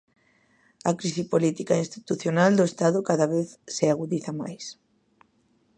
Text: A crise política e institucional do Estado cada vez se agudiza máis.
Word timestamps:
A 0.89 0.91
crise 0.99 1.23
política 1.33 1.73
e 1.75 1.83
institucional 1.85 2.51
do 2.55 2.67
Estado 2.71 2.99
cada 3.09 3.27
vez 3.33 3.47
se 3.75 3.85
agudiza 3.87 4.31
máis. 4.41 4.65